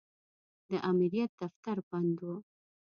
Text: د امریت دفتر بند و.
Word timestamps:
د 0.69 0.71
امریت 0.89 1.31
دفتر 1.41 1.77
بند 1.89 2.17
و. 2.29 2.37